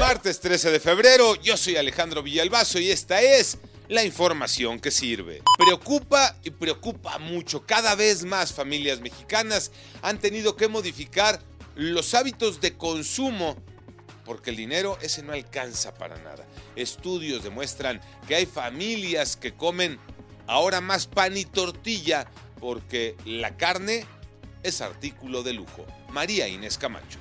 Martes 0.00 0.40
13 0.40 0.70
de 0.70 0.80
febrero, 0.80 1.34
yo 1.36 1.58
soy 1.58 1.76
Alejandro 1.76 2.22
Villalbazo 2.22 2.78
y 2.78 2.90
esta 2.90 3.20
es 3.20 3.58
la 3.86 4.02
información 4.02 4.80
que 4.80 4.90
sirve. 4.90 5.42
Preocupa 5.58 6.36
y 6.42 6.50
preocupa 6.50 7.18
mucho. 7.18 7.66
Cada 7.66 7.94
vez 7.94 8.24
más 8.24 8.50
familias 8.54 9.00
mexicanas 9.00 9.70
han 10.00 10.18
tenido 10.18 10.56
que 10.56 10.68
modificar 10.68 11.38
los 11.74 12.14
hábitos 12.14 12.62
de 12.62 12.78
consumo 12.78 13.56
porque 14.24 14.48
el 14.48 14.56
dinero 14.56 14.96
ese 15.02 15.22
no 15.22 15.34
alcanza 15.34 15.92
para 15.92 16.16
nada. 16.16 16.46
Estudios 16.76 17.44
demuestran 17.44 18.00
que 18.26 18.36
hay 18.36 18.46
familias 18.46 19.36
que 19.36 19.52
comen 19.52 19.98
ahora 20.46 20.80
más 20.80 21.06
pan 21.06 21.36
y 21.36 21.44
tortilla 21.44 22.26
porque 22.58 23.16
la 23.26 23.58
carne 23.58 24.06
es 24.62 24.80
artículo 24.80 25.42
de 25.42 25.52
lujo. 25.52 25.86
María 26.08 26.48
Inés 26.48 26.78
Camacho. 26.78 27.18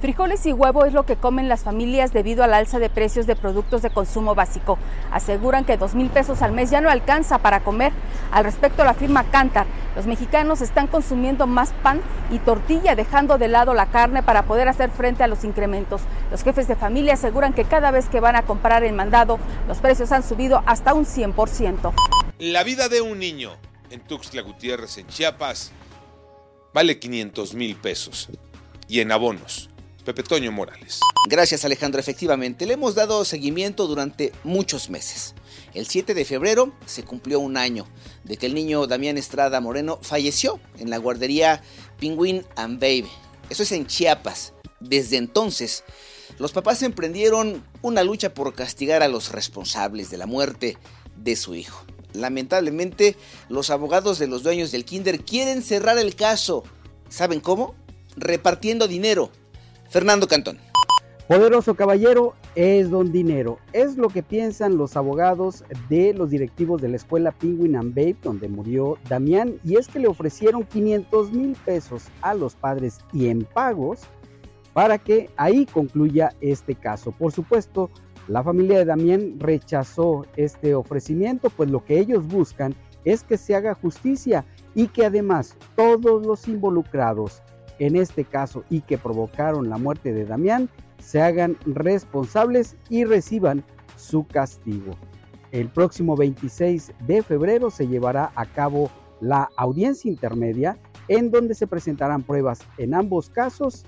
Frijoles 0.00 0.46
y 0.46 0.54
huevo 0.54 0.86
es 0.86 0.94
lo 0.94 1.04
que 1.04 1.16
comen 1.16 1.50
las 1.50 1.60
familias 1.60 2.14
debido 2.14 2.42
al 2.42 2.54
alza 2.54 2.78
de 2.78 2.88
precios 2.88 3.26
de 3.26 3.36
productos 3.36 3.82
de 3.82 3.90
consumo 3.90 4.34
básico. 4.34 4.78
Aseguran 5.12 5.66
que 5.66 5.76
dos 5.76 5.94
mil 5.94 6.08
pesos 6.08 6.40
al 6.40 6.52
mes 6.52 6.70
ya 6.70 6.80
no 6.80 6.88
alcanza 6.88 7.36
para 7.36 7.60
comer. 7.60 7.92
Al 8.32 8.44
respecto, 8.44 8.82
la 8.82 8.94
firma 8.94 9.24
Cantar, 9.24 9.66
los 9.94 10.06
mexicanos 10.06 10.62
están 10.62 10.86
consumiendo 10.86 11.46
más 11.46 11.74
pan 11.82 12.00
y 12.30 12.38
tortilla, 12.38 12.94
dejando 12.94 13.36
de 13.36 13.48
lado 13.48 13.74
la 13.74 13.90
carne 13.90 14.22
para 14.22 14.44
poder 14.44 14.68
hacer 14.68 14.90
frente 14.90 15.22
a 15.22 15.26
los 15.26 15.44
incrementos. 15.44 16.00
Los 16.30 16.44
jefes 16.44 16.66
de 16.66 16.76
familia 16.76 17.12
aseguran 17.12 17.52
que 17.52 17.64
cada 17.64 17.90
vez 17.90 18.08
que 18.08 18.20
van 18.20 18.36
a 18.36 18.42
comprar 18.42 18.84
el 18.84 18.94
mandado, 18.94 19.38
los 19.68 19.78
precios 19.78 20.12
han 20.12 20.22
subido 20.22 20.62
hasta 20.64 20.94
un 20.94 21.04
100%. 21.04 21.92
La 22.38 22.64
vida 22.64 22.88
de 22.88 23.02
un 23.02 23.18
niño 23.18 23.50
en 23.90 24.00
Tuxtla 24.00 24.40
Gutiérrez, 24.40 24.96
en 24.96 25.08
Chiapas, 25.08 25.72
vale 26.72 26.98
500 26.98 27.54
mil 27.54 27.76
pesos. 27.76 28.30
Y 28.90 28.98
en 28.98 29.12
abonos 29.12 29.70
Pepe 30.04 30.24
Toño 30.24 30.50
Morales. 30.50 30.98
Gracias 31.28 31.64
Alejandro, 31.64 32.00
efectivamente, 32.00 32.66
le 32.66 32.74
hemos 32.74 32.96
dado 32.96 33.24
seguimiento 33.24 33.86
durante 33.86 34.32
muchos 34.42 34.90
meses. 34.90 35.36
El 35.74 35.86
7 35.86 36.12
de 36.12 36.24
febrero 36.24 36.74
se 36.86 37.04
cumplió 37.04 37.38
un 37.38 37.56
año 37.56 37.86
de 38.24 38.36
que 38.36 38.46
el 38.46 38.54
niño 38.54 38.88
Damián 38.88 39.16
Estrada 39.16 39.60
Moreno 39.60 40.00
falleció 40.02 40.58
en 40.80 40.90
la 40.90 40.98
guardería 40.98 41.62
Penguin 42.00 42.44
and 42.56 42.80
Babe. 42.80 43.06
Eso 43.48 43.62
es 43.62 43.70
en 43.70 43.86
Chiapas. 43.86 44.54
Desde 44.80 45.18
entonces, 45.18 45.84
los 46.40 46.50
papás 46.50 46.82
emprendieron 46.82 47.64
una 47.82 48.02
lucha 48.02 48.34
por 48.34 48.52
castigar 48.56 49.04
a 49.04 49.08
los 49.08 49.30
responsables 49.30 50.10
de 50.10 50.18
la 50.18 50.26
muerte 50.26 50.78
de 51.14 51.36
su 51.36 51.54
hijo. 51.54 51.84
Lamentablemente, 52.12 53.16
los 53.48 53.70
abogados 53.70 54.18
de 54.18 54.26
los 54.26 54.42
dueños 54.42 54.72
del 54.72 54.84
kinder 54.84 55.24
quieren 55.24 55.62
cerrar 55.62 55.96
el 55.96 56.16
caso. 56.16 56.64
¿Saben 57.08 57.38
cómo? 57.38 57.76
Repartiendo 58.20 58.86
dinero 58.86 59.30
Fernando 59.88 60.28
Cantón. 60.28 60.58
Poderoso 61.26 61.74
caballero 61.74 62.34
es 62.54 62.90
don 62.90 63.12
dinero. 63.12 63.58
Es 63.72 63.96
lo 63.96 64.08
que 64.08 64.22
piensan 64.22 64.76
los 64.76 64.94
abogados 64.94 65.64
de 65.88 66.12
los 66.12 66.28
directivos 66.28 66.82
de 66.82 66.90
la 66.90 66.96
escuela 66.96 67.32
Penguin 67.32 67.76
and 67.76 67.94
Babe, 67.94 68.16
donde 68.22 68.48
murió 68.48 68.98
Damián, 69.08 69.58
y 69.64 69.76
es 69.76 69.88
que 69.88 70.00
le 70.00 70.08
ofrecieron 70.08 70.64
500 70.64 71.32
mil 71.32 71.56
pesos 71.64 72.08
a 72.20 72.34
los 72.34 72.56
padres 72.56 72.98
y 73.14 73.28
en 73.28 73.44
pagos 73.44 74.00
para 74.74 74.98
que 74.98 75.30
ahí 75.36 75.64
concluya 75.64 76.34
este 76.42 76.74
caso. 76.74 77.12
Por 77.12 77.32
supuesto, 77.32 77.90
la 78.28 78.42
familia 78.42 78.78
de 78.78 78.84
Damián 78.84 79.36
rechazó 79.38 80.26
este 80.36 80.74
ofrecimiento, 80.74 81.48
pues 81.48 81.70
lo 81.70 81.82
que 81.86 81.98
ellos 81.98 82.26
buscan 82.26 82.74
es 83.06 83.22
que 83.22 83.38
se 83.38 83.54
haga 83.54 83.74
justicia 83.74 84.44
y 84.74 84.88
que 84.88 85.06
además 85.06 85.56
todos 85.74 86.26
los 86.26 86.46
involucrados 86.48 87.42
en 87.80 87.96
este 87.96 88.24
caso 88.24 88.62
y 88.70 88.82
que 88.82 88.98
provocaron 88.98 89.68
la 89.68 89.78
muerte 89.78 90.12
de 90.12 90.24
Damián 90.24 90.70
se 91.02 91.20
hagan 91.20 91.56
responsables 91.64 92.76
y 92.88 93.04
reciban 93.04 93.64
su 93.96 94.26
castigo. 94.26 94.96
El 95.50 95.68
próximo 95.68 96.14
26 96.14 96.92
de 97.06 97.22
febrero 97.22 97.70
se 97.70 97.88
llevará 97.88 98.30
a 98.36 98.46
cabo 98.46 98.90
la 99.20 99.48
audiencia 99.56 100.08
intermedia 100.08 100.78
en 101.08 101.30
donde 101.30 101.54
se 101.54 101.66
presentarán 101.66 102.22
pruebas 102.22 102.60
en 102.78 102.94
ambos 102.94 103.30
casos 103.30 103.84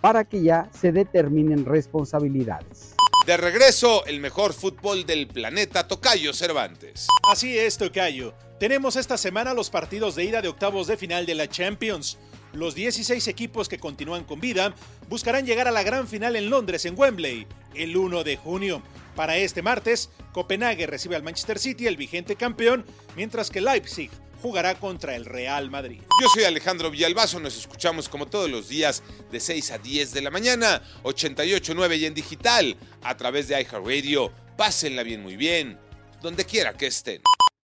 para 0.00 0.24
que 0.24 0.42
ya 0.42 0.68
se 0.78 0.92
determinen 0.92 1.64
responsabilidades. 1.64 2.94
De 3.26 3.36
regreso, 3.36 4.04
el 4.06 4.20
mejor 4.20 4.52
fútbol 4.52 5.04
del 5.04 5.26
planeta, 5.26 5.88
Tocayo 5.88 6.32
Cervantes. 6.32 7.08
Así 7.28 7.58
es, 7.58 7.76
Tocayo. 7.78 8.34
Tenemos 8.60 8.94
esta 8.94 9.16
semana 9.16 9.52
los 9.52 9.68
partidos 9.68 10.14
de 10.14 10.24
ida 10.24 10.42
de 10.42 10.48
octavos 10.48 10.86
de 10.86 10.96
final 10.96 11.26
de 11.26 11.34
la 11.34 11.48
Champions. 11.48 12.18
Los 12.52 12.74
16 12.74 13.28
equipos 13.28 13.68
que 13.68 13.78
continúan 13.78 14.24
con 14.24 14.40
vida 14.40 14.74
buscarán 15.08 15.46
llegar 15.46 15.68
a 15.68 15.72
la 15.72 15.82
gran 15.82 16.08
final 16.08 16.36
en 16.36 16.50
Londres, 16.50 16.84
en 16.84 16.98
Wembley, 16.98 17.46
el 17.74 17.96
1 17.96 18.24
de 18.24 18.36
junio. 18.36 18.82
Para 19.14 19.36
este 19.36 19.62
martes, 19.62 20.10
Copenhague 20.32 20.86
recibe 20.86 21.16
al 21.16 21.22
Manchester 21.22 21.58
City, 21.58 21.86
el 21.86 21.96
vigente 21.96 22.36
campeón, 22.36 22.84
mientras 23.16 23.50
que 23.50 23.60
Leipzig 23.60 24.10
jugará 24.42 24.74
contra 24.74 25.16
el 25.16 25.24
Real 25.24 25.70
Madrid. 25.70 26.00
Yo 26.20 26.28
soy 26.28 26.44
Alejandro 26.44 26.90
Villalbazo, 26.90 27.40
nos 27.40 27.56
escuchamos 27.56 28.08
como 28.08 28.26
todos 28.26 28.50
los 28.50 28.68
días 28.68 29.02
de 29.30 29.40
6 29.40 29.70
a 29.72 29.78
10 29.78 30.12
de 30.12 30.22
la 30.22 30.30
mañana, 30.30 30.82
88.9 31.02 31.98
y 31.98 32.04
en 32.06 32.14
digital, 32.14 32.76
a 33.02 33.16
través 33.16 33.48
de 33.48 33.60
iHeartRadio. 33.60 34.32
Pásenla 34.56 35.02
bien, 35.02 35.22
muy 35.22 35.36
bien, 35.36 35.78
donde 36.22 36.44
quiera 36.44 36.74
que 36.74 36.86
estén. 36.86 37.22